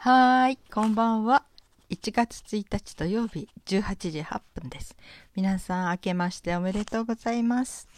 [0.00, 1.42] はーい、こんばんは。
[1.90, 4.96] 1月1日土曜日18時8分です。
[5.34, 7.88] 皆さん明けましておめでとうございます。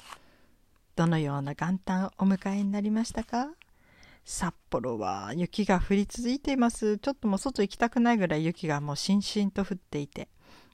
[0.96, 3.50] どのような元旦をお迎えになりましたか？
[4.24, 6.96] 札幌は雪が降り続いています。
[6.96, 10.28] ちょっともう外行きたくないぐらい雪がもうしんしんと降っていて。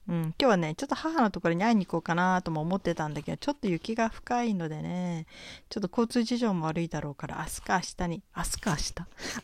[0.07, 5.25] うん、今日はね、ちょっと母のところに会いに行こうかなとも思ってたんだけど、ちょっと雪が深いのでね、
[5.69, 8.93] ちょっと交通事情も悪いだろうから、明日か明日に、明日か明日、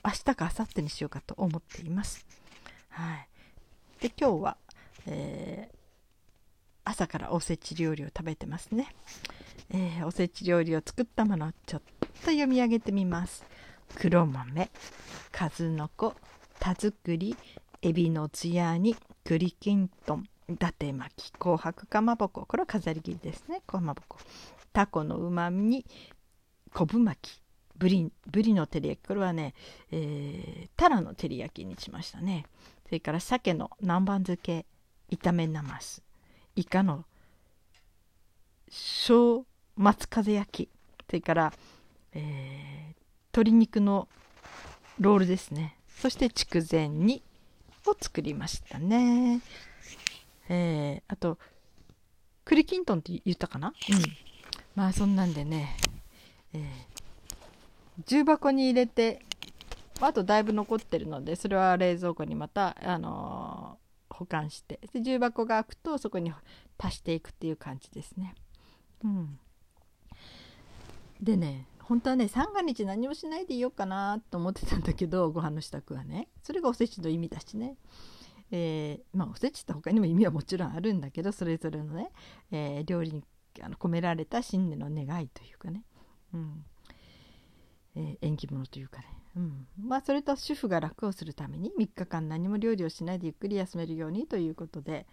[0.06, 2.26] 明日か明後日にしようかと思っています。
[2.90, 3.28] はい。
[4.02, 4.58] で、今日は、
[5.06, 5.84] えー
[6.86, 8.94] 朝からおせち料理を食べてますね。
[9.70, 13.46] えーおせち料理を作ったものをちょっと読み上げてみます。
[13.96, 14.70] 黒豆、
[15.32, 16.14] 数の子、
[16.60, 17.38] 田作り、
[17.82, 24.18] エビのつや煮、栗きんとん、伊達巻き、紅白かまぼこ、これは飾り切りですね、かまぼこ。
[24.72, 25.86] タコのうまみに、
[26.74, 27.42] 昆布巻き、
[27.78, 29.54] ブリブリの照り焼き、これはね、
[29.92, 32.46] えータラの照り焼きにしましたね。
[32.86, 34.66] それから鮭の南蛮漬け、
[35.12, 36.02] 炒めなます、
[36.56, 37.06] イカの
[38.70, 39.46] 小
[39.76, 40.70] 松風焼き、
[41.08, 41.54] それから、
[42.14, 42.94] えー
[43.34, 44.08] 鶏肉の
[45.00, 45.76] ロールですね。
[45.88, 47.24] そして筑前煮
[47.88, 49.42] を作りましたね。
[50.54, 51.40] えーあと、
[52.46, 53.70] 栗きんとんって言ったかな？
[53.70, 53.74] うん。
[54.76, 55.76] まあそんなんでね、
[56.54, 56.62] えー
[58.06, 59.20] 重箱に入れて、
[60.02, 63.84] あとだいぶ残ってるので、それは冷蔵庫にまた、あのー
[64.16, 66.32] 保管してで重箱が開くとそこに
[66.78, 68.36] 足していくっていう感じですね。
[69.04, 69.40] うん、
[71.20, 77.76] でね本当はね三が日何もしないでいようかなと思ってたんだけどご飯の支度はねそれがおせちの意味だしね。
[78.56, 82.12] えーまあおせちって他にも意味はもちろんあるんだけどそれぞれのね、
[82.52, 83.24] えー料理に
[83.62, 85.84] あの込められた新年の願いというかね、
[86.34, 86.66] うん。
[87.96, 89.06] えー縁起物というかね、
[89.38, 95.08] うん、まあそれと主婦が楽をするために3日間何も料理をしないでゆっくり休めるようにということで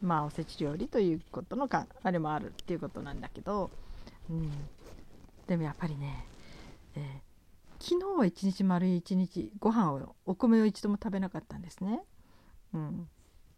[0.00, 3.70] まあおせち料理ということのかあれもあるっていうことなんだけど、
[4.30, 4.50] うん、
[5.46, 6.24] でもやっぱりね、
[6.96, 7.28] えー
[7.80, 12.02] 昨日は一日丸一日ご飯をお米を一度も食べなかったんですね。
[12.74, 13.08] うん。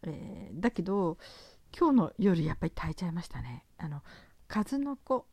[0.03, 1.17] えーだけど
[1.77, 3.65] 今日の夜やっぱり炊いちゃいましたね。
[3.77, 4.01] あの
[4.47, 5.25] 数の子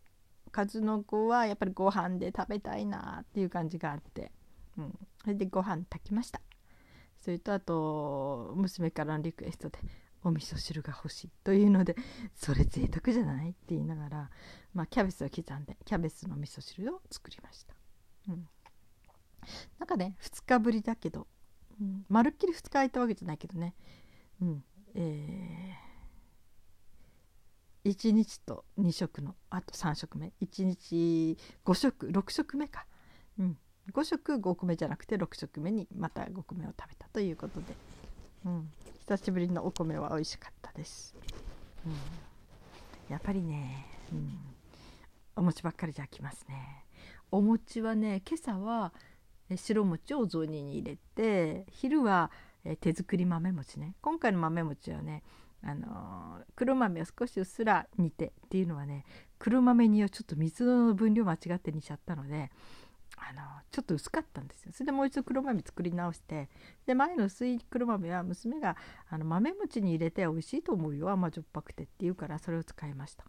[0.52, 4.30] 数の子はやっぱりご飯で食べたいなっていう感じがあって、
[4.78, 6.40] うん、それでご飯炊きました。
[7.20, 9.78] それとあと娘からのリクエストで
[10.22, 11.96] お味噌汁が欲しいというので
[12.34, 14.30] それ贅沢じゃないって言いながら、
[14.74, 17.74] まあ、キャベツを刻んでキャベツの味噌汁を作りました、
[18.28, 18.48] うん、
[19.78, 21.26] なんかね2日ぶりだけど、
[21.80, 23.74] うん、まるっきり2日空いたわけじゃないけどね。
[24.42, 24.64] うん。
[24.94, 25.88] えー。
[27.84, 30.32] 1日と2食のあと3食目。
[30.42, 32.86] 1日5食6食目か、
[33.38, 33.58] うん、
[33.92, 37.66] 5食5米じゃなくて6食目にまた5米を食べたということで、
[38.44, 41.14] うん、久しぶりのお米は美味しかったです、
[41.86, 41.92] うん、
[43.08, 44.38] やっぱりね、うん、
[45.36, 46.84] お餅ばっかりじゃ飽きますね。
[47.30, 48.92] お餅はね今朝は
[49.56, 52.30] 白餅を雑煮に入れて昼は
[52.80, 55.22] 手作り豆餅ね今回の豆餅はね
[55.62, 59.04] あの黒豆を少しうっすら煮てっていうのはね
[59.38, 62.50] 黒豆煮をちょっと水の分量間違って煮ちゃったので、
[63.16, 66.48] あのちょっと薄かったんですよそれでもう一度黒豆作り直して
[66.86, 68.76] で前の薄い黒豆は娘が
[69.08, 73.24] あの豆餅に入れて美味しいと思うよ甘じょっぱくてって言うからそれを使いました。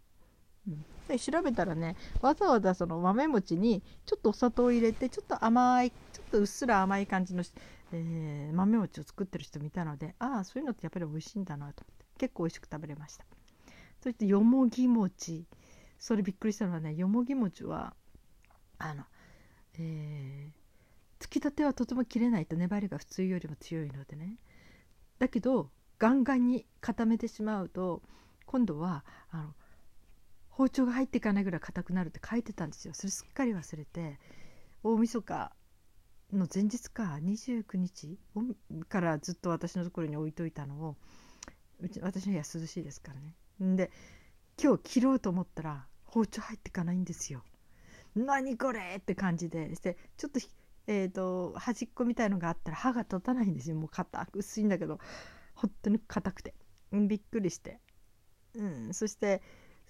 [1.08, 7.42] で調べたらねわざわざその豆餅にちょっとお砂糖を入れてちょっと甘いちょっとうっすら甘い感じの、
[7.92, 13.24] えー豆餅を作ってる人見たのでああそういうのってやっぱり美味しいんだなと思って結構美味しく食べれました。
[14.02, 15.44] そしてよもぎ餅。
[15.98, 17.94] それびっくりしたのはねよもぎ餅は
[18.78, 19.04] あの、
[19.78, 20.60] えー
[21.18, 24.38] つきたてはとても切れないと粘りが普通よりも強いのでね。
[25.18, 28.02] だけどガンガンに固めてしまうと
[28.46, 29.54] 今度はあの
[30.60, 32.92] 包丁が入っていかないぐらい硬くなるって書いてたんですよ。
[32.92, 34.18] それすっかり忘れて。
[34.82, 35.52] 大晦日
[36.34, 37.18] の前日か。
[37.22, 38.18] 29日
[38.90, 40.96] からずっと私のところに置いといたのを
[41.80, 43.34] うち私の部屋涼しいですからね。
[43.74, 43.90] で
[44.62, 47.42] 今日切ろうと思ったら包丁入っていかないんですよ。
[48.14, 49.74] 何これって感じで。
[49.76, 50.40] してちょっと
[50.88, 53.76] えー、と端っこみたいのがあったら歯が立たないんですよ。
[53.76, 55.00] もう硬く薄いんだけど
[55.54, 56.54] 本当に硬くて。
[56.92, 57.80] びっくりして、
[58.54, 59.40] うん、そして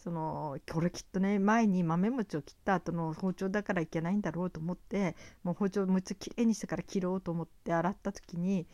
[0.02, 8.67] そのこれきっとね前に豆餅を切った後の包丁だからいけないんだろうと思ってもう包丁をもう一度きれいにしてから切ろうと思って洗った時に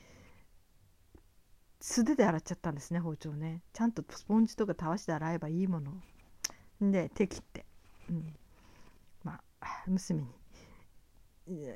[1.81, 3.63] 素手で洗っちゃったんですね包丁ね。
[3.73, 5.93] ちゃんとスポンジとかたわしで洗えばいいもの。
[6.81, 7.67] で手切って、
[8.09, 8.35] うん、
[9.25, 10.29] まあ娘に。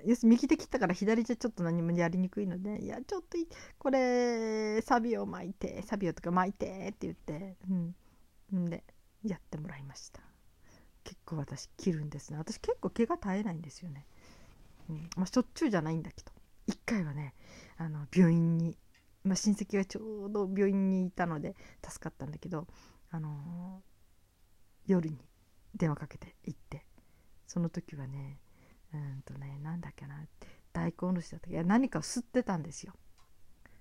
[0.04, 3.38] 要するに右手切ったから左じゃちょっと何もやりにくいので「いやちょっと
[3.78, 7.56] これサビを巻いてサビをとか巻いて」って言って。
[7.70, 7.94] うん
[8.68, 8.82] で
[9.24, 10.20] やってもらいました。
[11.04, 12.38] 結構私切るんですね。
[12.38, 14.06] 私結構毛が絶えないんですよね、
[14.88, 15.10] うん。
[15.16, 16.32] まあ、しょっちゅうじゃないんだけど。
[16.66, 17.34] 一回はね
[17.78, 18.78] あの病院に、
[19.24, 22.68] まあ、親戚がちょうど病院にいたので助かったんだけど、
[23.10, 25.18] あのー、夜に
[25.74, 26.84] 電話かけて行って
[27.46, 28.38] その時はね
[28.94, 30.24] うんとねなんだっけな
[30.72, 32.92] 大根おろしだったいや何かを吸ってたんですよ。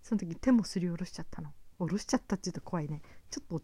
[0.01, 1.53] その時手もすりおろしちゃったの。
[1.77, 3.01] おろしちゃったって言うと怖いね。
[3.29, 3.61] ちょっと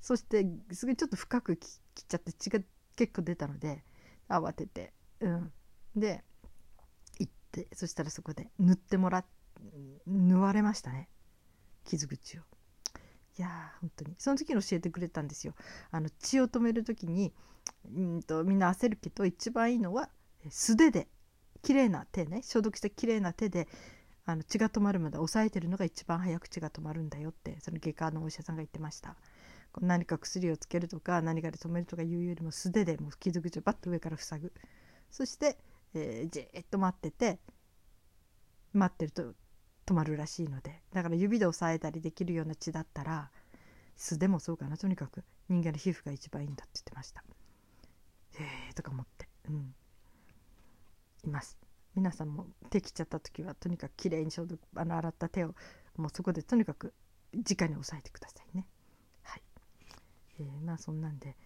[0.00, 2.60] そしてすごいちょっと深く切っちゃって血が
[2.96, 3.84] 結構出たので
[4.28, 4.92] 慌てて。
[5.20, 5.52] うん。
[5.96, 6.22] で
[7.18, 9.24] 行ってそしたらそこで塗ってもらっ
[10.06, 11.08] 縫われましたね。
[11.84, 12.42] 傷口を。
[13.38, 14.14] いや本当に。
[14.18, 15.54] その時に教えてくれたんですよ。
[15.90, 17.32] あの血を止める時に
[17.94, 20.08] うんとみんな焦るけど一番いいのは
[20.50, 21.08] 素手で
[21.62, 23.68] 綺麗な手ね消毒した綺麗な手で
[24.24, 29.16] あの血が止まるまで押さえてるのが一番早く血が止まるんだよってその外科のお医者さんが言ってました。
[29.80, 34.52] 何か薬をつけるとか何かで止めるとかいうよりも素手でもう傷口をバッと上から塞ぐ。
[35.10, 35.58] そして、
[35.94, 37.38] えー、じっと待ってて
[38.72, 39.34] 待ってると
[39.86, 40.82] 止まるらしいので。
[40.92, 43.30] だから指で押さえたりできるような血だったら
[43.96, 44.76] 素でもそうかな。
[44.76, 47.24] とにかく人間の皮膚が一番いいんだって言ってました。
[48.34, 49.74] えーとか思って、うん、
[51.24, 51.58] います。
[51.94, 55.54] 皆さんも手切っちゃった時はとにかくきれいに消毒あの洗った手を
[55.96, 56.94] もうそこでとにかく
[57.32, 58.66] 直に押さえてくださいね、
[60.40, 61.36] えー、まあそんなんで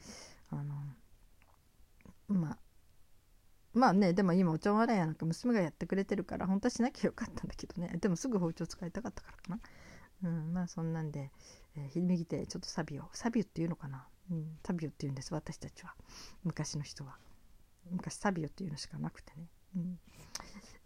[0.51, 0.75] あの
[2.29, 2.59] まあ
[3.75, 7.97] まあねでも今お茶笑いやなんか娘がやってくれてるから本当はしなきゃよかったんだけどね。
[8.01, 9.61] でもすぐ包丁使いたかったからかな。
[10.25, 11.31] うんまあそんなんで、
[11.77, 15.95] えー、右手ちょっとサビをサビっていうのかな、うん、サビオっていうんです私たちは。
[16.45, 17.17] 昔の人は。
[17.91, 19.49] 昔サビオっていうのしかなくてね。
[19.77, 19.99] うん。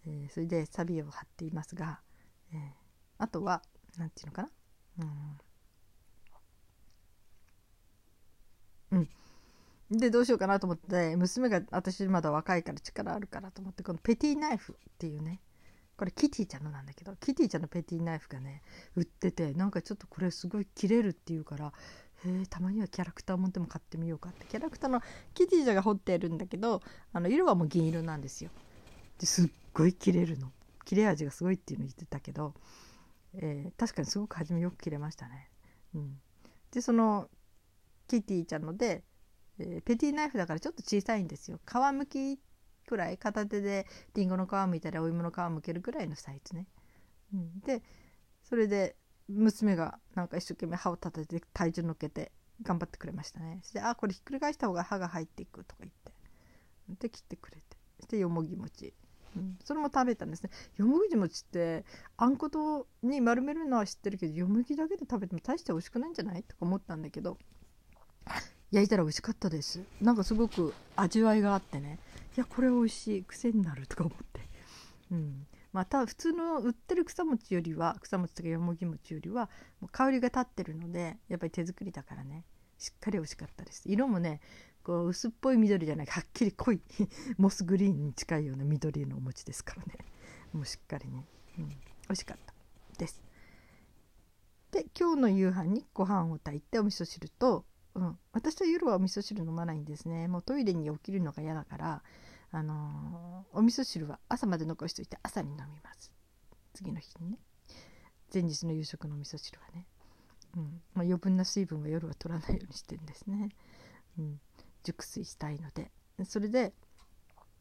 [0.06, 2.00] えー、それでサビを貼っていますが、
[2.52, 2.58] えー、
[3.18, 3.62] あとは
[3.98, 4.50] 何て言うのかな。
[4.98, 5.38] うん、
[8.98, 15.40] うん、でどうしようかなと思って娘が私まだ若いから力あるからと思ってこのペティナイフっていうね
[15.96, 18.62] これキティちゃんのなんだけどキティちゃんのペティナイフがね
[18.96, 21.72] 売っててなんかちょっとこれすごい切れるっていうから
[22.24, 24.46] へえたまにはキャラクター持っても買ってみようかって。
[24.46, 25.02] キャラクターの
[25.34, 26.82] キティちゃんが彫ってるんだけど
[27.12, 28.50] あの色はもう銀色なんですよ。
[29.18, 30.50] ですっごい切れるの。
[30.84, 32.54] 切れ味がすごいっていうの言ってたけど、
[33.34, 35.50] えー、確かにすごく初めよく切れましたね。
[35.94, 36.18] うん、
[36.70, 37.28] でその
[38.06, 39.04] キティちゃんので、
[39.58, 41.60] えー、ペティナイフだからちょっと小さいんですよ。
[41.66, 42.38] 皮むき
[42.86, 46.66] くらい片手でりんごの皮むいたりお芋の皮むけるぐらいのサイズね。
[47.34, 47.82] うん、で
[48.42, 48.96] それで
[49.28, 52.32] 娘がなんか一生懸命歯を立てて体重乗っけて
[52.62, 53.58] 頑張ってくれましたね。
[53.62, 56.12] そして「あこれひっくり返した方が歯が入っていく」とか言って。
[57.00, 57.76] で切ってくれて。
[57.96, 58.94] そしてよもぎ餅。
[59.36, 60.50] うん、それも食べたんですね。
[60.76, 61.84] よもぎ餅って
[62.16, 66.44] あんことに丸めるのは知ってるけどよもぎだけで食べても大して美味しくないんじゃない？
[66.44, 67.36] とか思ったんだけど
[68.72, 69.80] 焼いたら美味しかったです。
[70.00, 71.98] なんかすごく味わいがあってね。
[72.36, 74.40] いやこれ美味しい癖になるとか思って。
[75.12, 75.46] うん。
[75.72, 79.50] また普通の売ってる草餅よりは草餅とかよもぎ餅よりは
[79.80, 82.44] もう香りが立ってるのでやっぱり手作りだからね。
[82.78, 83.82] しっかり美味しかったです。
[83.86, 84.40] 色もね
[84.82, 86.80] こう薄っぽい緑じゃないはっきり濃い
[87.38, 89.94] モスグリーンに近いような緑のお餅ですからね。
[90.52, 91.26] もうしっかりね、
[91.58, 91.76] うん、美
[92.10, 92.54] 味しかった
[92.98, 93.22] です。
[94.70, 97.64] で今日の夕飯にご飯を炊いてお味噌汁と、
[97.96, 100.28] うん、私は夜はお味噌汁飲まないんですね。
[100.28, 102.02] もうトイレに起きるのが嫌だから
[102.52, 106.12] あのー、お味噌汁は朝まで残しといて朝に飲みます。
[106.74, 107.38] 次の日にね。
[108.32, 109.86] 前日の夕食のお味噌汁はね、
[110.56, 110.62] うん。
[110.94, 113.48] まあ、余分な水分は夜は取らないようにしてるんですね、
[114.18, 114.40] うん、
[114.82, 115.90] 熟睡したいので。
[116.24, 116.74] それで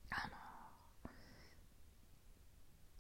[0.10, 1.10] あの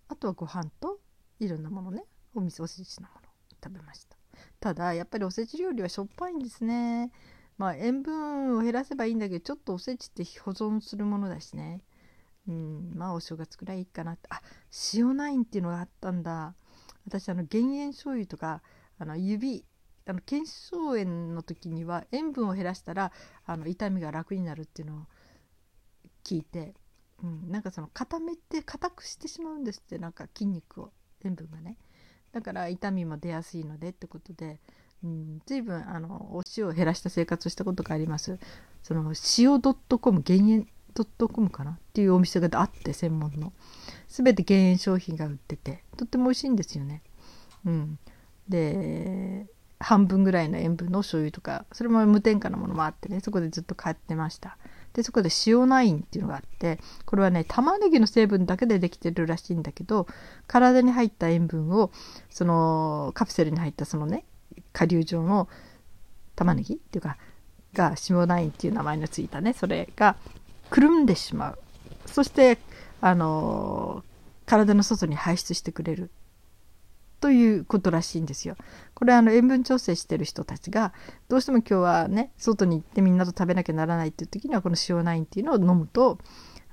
[0.07, 0.99] あとはご飯と
[1.39, 2.03] いろんなものね。
[2.33, 3.21] お味噌おせちのもの
[3.61, 4.17] 食べました。
[4.59, 7.11] ただやっぱりおせち料理はしょっぱいんですね。
[7.57, 11.81] まあ塩分を減らせばいいんだけどちょっとおせちって保存するものだしね。
[12.47, 14.27] うんまあお正月くらいいいかなって。
[14.29, 14.41] あ
[14.93, 16.55] 塩ナインっていうのがあったんだ。
[17.05, 18.61] 私あの減塩醤油とか
[18.97, 19.65] あの指
[20.07, 23.11] あの腱鞘炎の時には塩分を減らしたら
[23.45, 24.99] あの痛みが楽になるっていうのを
[26.23, 26.75] 聞いて、
[27.23, 30.91] うん、なんかその固めて硬くしてしまうんですってなんか筋肉を
[31.23, 31.77] 塩分がね。
[32.35, 34.59] だから痛みも出やすいのでってことで、
[35.01, 38.37] うん、随分あのお塩を減らした生活をしたことがあります。
[38.83, 40.67] その塩 .com 減塩
[41.17, 43.53] .com かなっていうお店があって専門の。
[44.09, 47.03] 全て減塩商品が売っててとっても美味しいんですよね。
[47.65, 47.99] うん。
[48.49, 49.47] で
[49.79, 54.57] 半分ぐらいの塩分の醤油とかそれも無添加のものもあってねそこでずっと買ってました。
[54.95, 60.07] でそこで塩ナインっていうのがあってこれはね玉ねぎの成分だけでできてるらしいんだけど
[60.47, 61.91] 体に入った塩分を
[62.29, 64.23] そのカプセルに入ったそのね
[64.71, 65.49] 顆粒状の
[66.37, 67.17] 玉ねぎっていうか
[67.73, 70.15] が塩ナインっていう名前のついたねそれが
[70.69, 71.59] くるんでしまう。
[72.05, 72.57] そして
[73.01, 74.03] あの
[74.45, 76.09] 体の外に排出してくれる。
[77.25, 78.55] ということらしいんですよ。
[78.93, 80.93] これあの塩分調整してる人たちが
[81.27, 86.19] どうしても今日はね外に行ってみんなと食べなきゃならないっていう時にはこの塩ナインっていうのを飲むと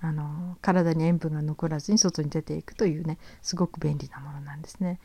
[0.03, 5.01] あの体に塩分が残らずに外に出ていくというねすごく便利なものなんですね。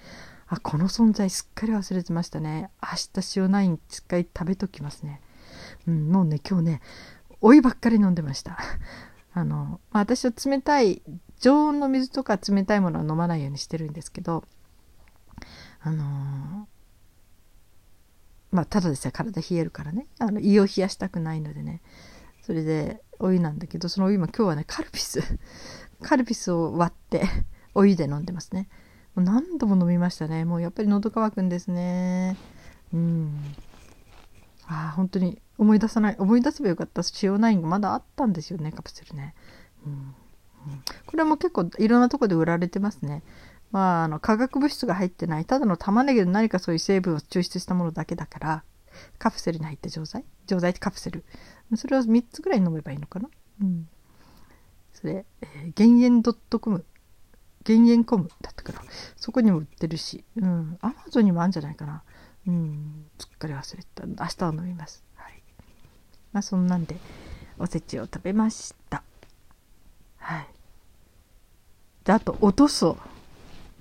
[0.47, 2.69] あこの存在すっかり忘れてましたね。
[2.83, 5.21] 明日塩ナインしっかり食べときますね。
[5.87, 6.81] うん、もうね今日ね
[7.39, 8.57] お湯ばっかり飲んでました。
[9.33, 11.01] あの、まあ、私は冷たい
[11.39, 14.43] 常温の水とか冷たいものは飲まないようにしてるんですけど
[15.87, 16.05] あのー、
[18.51, 20.07] まあただでさえ体冷えるからね。
[20.19, 21.81] あの胃を冷やしたくないのでね。
[22.41, 25.21] それでお湯なんだけどそのお湯も今日はねカルピス。
[26.03, 27.23] カルピスを割って
[27.73, 28.67] お湯で飲んでますね。
[29.15, 30.43] もう何度も飲みましたね。
[30.43, 32.35] もうやっぱり喉乾くんですね。
[32.93, 33.55] うん。
[34.65, 36.15] ああ本当に思い出さない。
[36.19, 37.01] 思い出せばよかった。
[37.23, 39.33] 塩ナインがまだあったんですよねカプセルね、
[39.85, 40.13] うん、うん、
[41.05, 43.23] これも結構いろんなとこで売られてますね。
[43.71, 48.63] まあ、あの化学物質が入ってないただの玉ねぎの何かそういう成分を抽出したものだけだから
[49.19, 50.23] カプセルに入った錠剤？
[50.47, 51.23] 錠剤ってカプセル。
[51.75, 53.29] それを3つぐらい飲めばいいのかな？
[53.61, 53.87] うん。
[54.93, 56.85] それ、えー、減塩 .com
[57.63, 58.81] 減塩コムだったから
[59.17, 60.23] そこにも売ってるし。
[60.37, 60.77] うん。
[60.81, 62.01] アマゾンにもあるんじゃないかな？
[62.47, 63.05] うん。
[63.19, 64.07] すっかり忘れた。
[64.07, 65.03] 明日は飲みます。
[65.15, 65.43] はい。
[66.33, 66.95] まあそんなんで
[67.59, 69.03] おせちを食べました。
[70.17, 70.47] はい。
[72.03, 72.97] であとおとそ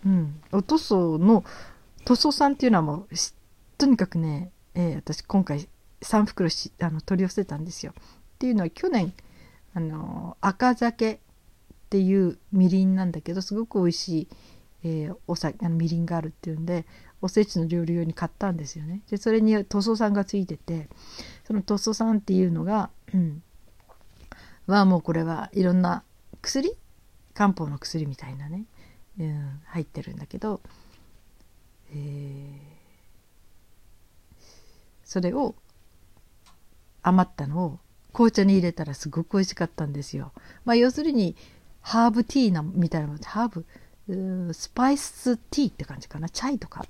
[0.07, 1.45] うん、お塗装の
[2.05, 3.15] 塗装さんっていうのはもう
[3.77, 5.69] とにかくね、えー、私今回
[6.01, 7.93] 3袋しあの取り寄せたんですよ。
[7.99, 9.13] っていうのは去年
[9.75, 11.19] あの赤酒っ
[11.91, 14.29] ていうみりんなんだけどすごく美味しい、
[14.85, 16.87] えー、お酒あのみりんがあるっていうんで
[17.21, 19.03] おせちの料理用に買ったんですよね。
[19.11, 20.89] でそれに塗装さんがついてて
[21.45, 23.43] その塗装さんっていうのが、うん、
[24.69, 26.05] はもうこれはいろんな
[26.43, 26.77] 薬？
[27.35, 28.65] 漢方の薬みたいなね
[29.19, 30.61] うん、入ってるんだけど、
[31.91, 32.59] えー、
[35.05, 35.55] それを
[37.03, 37.79] 余ったのを
[38.13, 40.33] 紅茶に入れたらすごく美味しかったんですよ。
[40.65, 41.37] まあ、要するに
[41.81, 43.65] ハーブティーなみたいなものハー
[44.09, 46.29] ブスパイスティーって感じかな？
[46.29, 46.85] チャイとか。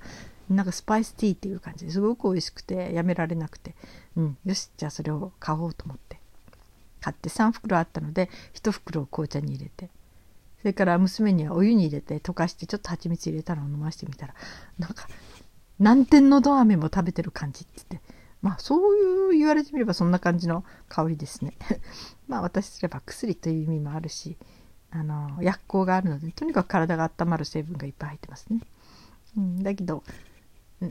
[0.48, 1.86] なんかスパイスティーっていう感じ。
[1.86, 3.74] ですごく美味しくてやめられなくて、
[4.16, 6.20] うん、よしじゃあそれを買おうと思って。
[7.00, 9.90] 買って3袋あったので1袋を紅茶に入れて。
[10.66, 14.34] それから娘にはお湯に入れて溶かしてちょっと蜂蜜入れたのを飲ましてみたら
[14.80, 15.06] なんか
[15.78, 18.14] 南天のど飴も食べてる感じって言って。
[18.42, 21.52] まあそういう言われてみればそんな感じの香りですね。
[22.26, 24.36] まあ私すれば薬という意味もあるし
[24.90, 28.60] あの薬効があるのでとにかく体が温まる成分がいっぱい入ってますね、
[29.36, 30.02] うん、だけど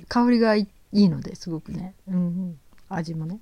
[0.08, 3.42] 香りがいいのですごくね、うん、味もね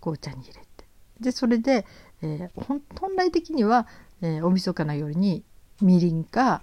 [0.00, 0.73] 紅茶に入れて。
[1.20, 1.86] でそれで、
[2.22, 3.86] えー、本来的には
[4.24, 5.44] えー、大晦日の夜に
[5.82, 6.62] みりんか、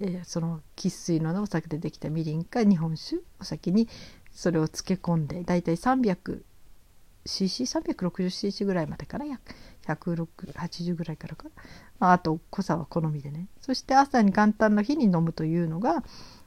[0.00, 3.88] えー、その生粋のお酒でできたみりんか日本酒お酒に
[4.30, 9.24] それを漬け込んでだいたい 300cc360cc ぐらいまでかな
[9.86, 11.48] 180ぐらいからか、
[11.98, 13.48] まあ、あと濃さは好みでね。
[13.60, 16.04] そして朝に元旦の日に飲むというのが、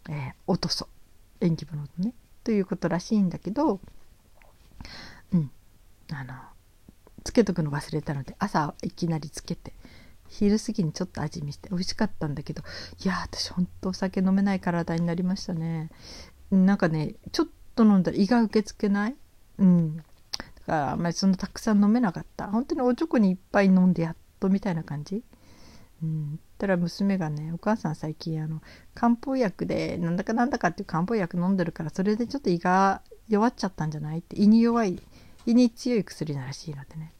[0.10, 0.88] えー、おとそ
[1.42, 2.14] 縁起物ね。
[2.46, 3.82] ということらしいんだけど
[5.34, 5.52] うん。
[6.14, 6.34] あの
[7.26, 9.74] つけとくの忘れたので朝いきなりつけて
[10.30, 12.64] 昼過ぎにちょっと味見して美味しかったんだけど
[13.04, 15.90] いや私ほんとお酒飲めない体になりましたね。
[16.52, 19.16] なんかねちょっと飲んだら胃が受け付けない？
[19.60, 19.98] うん。
[19.98, 20.06] だか
[20.68, 22.48] らあんまりそんなたくさん飲めなかった。
[22.48, 25.24] 本当におちょこにいっぱい飲んでやっとみたいな感じ？
[26.02, 26.40] うん。
[26.58, 28.62] たら娘がねお母さん最近あの
[28.94, 34.20] 漢方薬でなんだかなんだかっていう漢方薬飲んでるからそれでちょっと胃が弱っちゃったんじゃない？
[34.20, 35.02] って胃に弱い
[35.46, 37.12] 胃に強い薬ならしいのでね。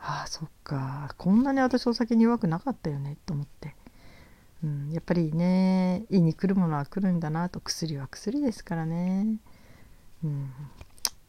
[0.00, 1.14] ああそっか。
[1.18, 3.74] こんなに私お酒に弱くなかったよねと思って、
[4.64, 7.60] うん、やっぱりね胃に来るものは来るんだなと。
[7.60, 9.26] 薬は薬ですからね、
[10.24, 10.52] うん、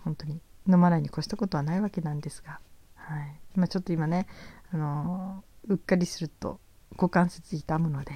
[0.03, 0.41] 本当に。
[0.67, 2.59] 飲まないに越したことはないわけなんですが、
[2.95, 3.39] はい。
[3.55, 4.27] まあ、ちょっと今ね、
[4.71, 6.59] あのうっかりすると
[6.91, 8.13] 股関節痛むので、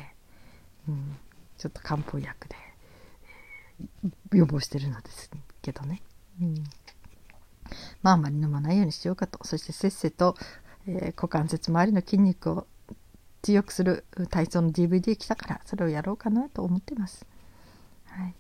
[0.87, 1.17] うん、
[1.57, 2.55] ちょっと漢方薬で、
[4.33, 5.31] 予防してるのです
[5.61, 6.01] けどね。
[6.39, 6.63] うん。
[8.05, 9.39] まああまり飲まないようにしようかと。
[9.43, 10.35] そしてせっせと、
[10.87, 12.67] えー、股関節周りの筋肉を
[13.41, 17.25] 強くする体操の DVD 来たからそれをやろうかなと思ってます。
[18.05, 18.35] はい、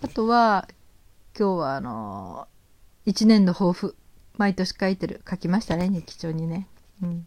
[0.00, 0.66] あとは
[1.38, 2.48] 今日はあの
[3.04, 3.96] 1年の抱負
[4.38, 5.20] 毎年書いてる。
[5.28, 6.66] 書きましたね日記帳にね、
[7.02, 7.26] うん、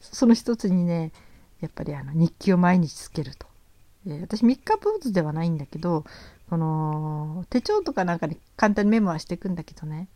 [0.00, 1.12] その一つにね
[1.60, 3.46] やっぱりあの日記を毎日つけると、
[4.08, 6.04] えー、私三日坊主ではないんだけど
[6.48, 10.08] この手帳とかなんかに簡単にメモはしていくんだけどね。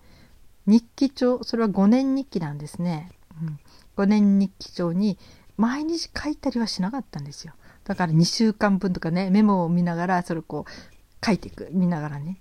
[0.67, 3.11] 日記帳それは5年日記なんですね、
[3.43, 3.59] うん、
[3.97, 5.19] 5年日記帳に
[5.57, 7.55] 毎日書いたりはしなかったんですよ。
[7.85, 12.39] だから2週間分とかねメモを見ながらそれをこう書いていく見ながらね、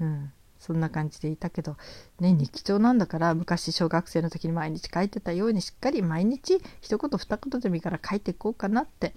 [0.00, 1.76] うん、そんな感じでいたけど、
[2.20, 9.12] ね、日記帳なんだから昔小学生の時に毎日書いてたようにしっかり毎日一言二言でもいいから書いていこうかなって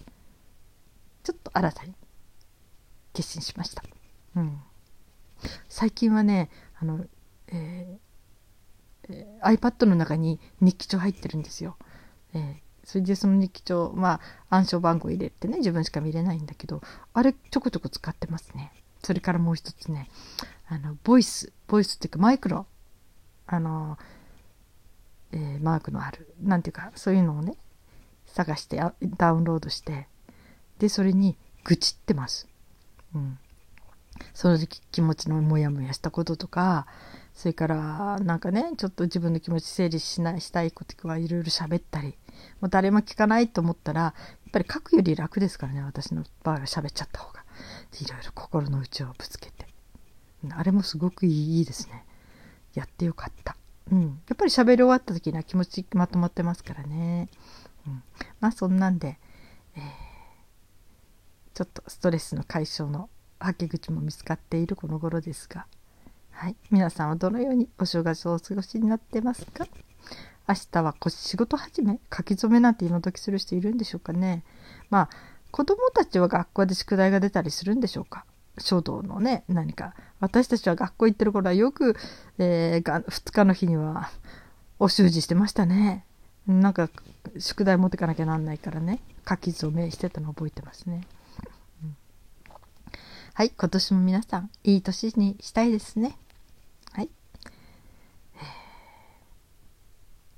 [1.24, 1.94] ちょっと新たに
[3.14, 3.84] 決心しました。
[4.36, 4.62] うん、
[5.68, 7.06] 最近はねあの、
[7.48, 11.78] えー、iPad の中に日記帳入ってるんですよ。
[12.34, 14.20] えーそれでその日記帳ま
[14.50, 16.82] あ暗証番号入れてね自分しか見れないんだけど
[17.14, 20.10] あれちょこちょこ使ってますねそれからもう一つね
[20.68, 22.66] あのボイスボイスっていうかマイクの
[23.46, 24.00] あの、
[25.32, 27.54] えー、マークのあるなんていうかそういうのをね
[28.26, 28.82] 探して
[29.18, 30.08] ダウンロードして
[30.80, 32.48] でそれに愚痴ってます。
[33.14, 33.38] うん、
[34.34, 36.88] その時気持ちのモヤモヤしたこととか
[37.34, 42.18] それからなんかねちょっと自分の気持ち整理しないしたいことはいろいろ喋ったり
[42.60, 44.14] もう誰も聞かないと思ったらや
[44.48, 47.44] っぱり書くより楽ですからね私の場合は喋っちゃった方が
[48.02, 49.70] いろいろ心の内をぶつけて
[50.52, 52.06] あれもすごくいいですね。
[52.74, 53.58] やってよかった。
[53.92, 54.02] うん。
[54.02, 57.28] やっぱり喋り終わった時には気持ちまとまってますからね。
[57.86, 58.04] うん。
[58.40, 59.20] まあそんなんで、
[59.76, 59.84] えー、
[61.54, 63.10] ちょっとストレスの解消の
[63.40, 65.66] はけ口も見つかっているこの頃ですが、
[66.32, 66.56] はい。
[66.72, 69.66] 皆さんはどのようにお正月をお過ごしになってますか？
[70.48, 74.44] 明日は仕事始め書き初めなんて今時する人いるんでしょうかね。
[74.90, 75.10] まあ
[75.52, 78.26] 子供たちは学校で宿題が出たりするんでしょうか？
[78.58, 79.94] 書道のね何か。
[80.20, 81.96] 私たちは学校行ってる頃はよく、
[82.40, 84.12] えー、2日の日には
[84.80, 86.06] お習字してましたね。
[86.46, 86.90] なんか
[87.38, 89.00] 宿題持ってかなきゃなんないからね。
[89.28, 91.04] 書き初めしてたの覚えてますね、
[93.40, 96.18] はい今年も皆さんいい年にしたいですね。
[96.92, 97.10] はい、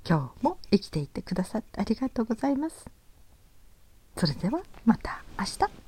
[0.08, 2.88] 今日も生きていてくださってありがとうございます。
[4.16, 5.81] それではまた明日。